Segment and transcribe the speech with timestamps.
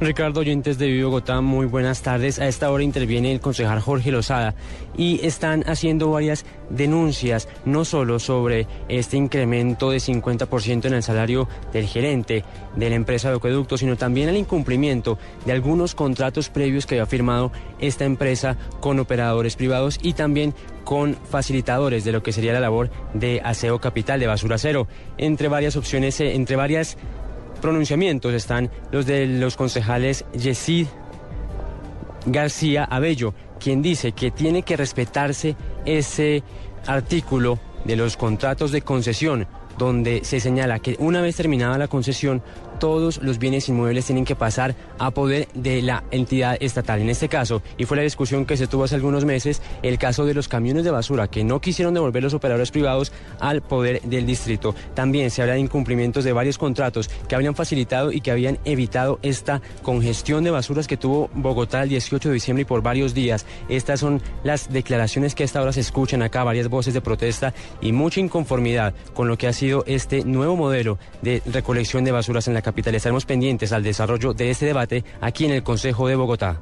[0.00, 2.38] Ricardo Oyentes de Vivo Bogotá, muy buenas tardes.
[2.38, 4.54] A esta hora interviene el concejal Jorge Lozada
[4.96, 11.48] y están haciendo varias denuncias, no solo sobre este incremento de 50% en el salario
[11.72, 12.44] del gerente
[12.76, 17.06] de la empresa de acueducto, sino también el incumplimiento de algunos contratos previos que había
[17.06, 20.54] firmado esta empresa con operadores privados y también
[20.84, 24.86] con facilitadores de lo que sería la labor de aseo capital de basura cero.
[25.18, 26.96] Entre varias opciones, eh, entre varias
[27.58, 30.86] pronunciamientos están los de los concejales Yesid
[32.26, 36.42] García Abello, quien dice que tiene que respetarse ese
[36.86, 39.46] artículo de los contratos de concesión
[39.78, 42.42] donde se señala que una vez terminada la concesión,
[42.78, 47.00] todos los bienes inmuebles tienen que pasar a poder de la entidad estatal.
[47.00, 50.24] En este caso, y fue la discusión que se tuvo hace algunos meses, el caso
[50.24, 54.26] de los camiones de basura que no quisieron devolver los operadores privados al poder del
[54.26, 54.74] distrito.
[54.94, 59.18] También se habla de incumplimientos de varios contratos que habían facilitado y que habían evitado
[59.22, 63.46] esta congestión de basuras que tuvo Bogotá el 18 de diciembre y por varios días.
[63.68, 67.54] Estas son las declaraciones que a esta hora se escuchan acá, varias voces de protesta
[67.80, 72.48] y mucha inconformidad con lo que ha sido este nuevo modelo de recolección de basuras
[72.48, 72.94] en la capital.
[72.94, 76.60] Estaremos pendientes al desarrollo de este debate aquí en el Consejo de Bogotá.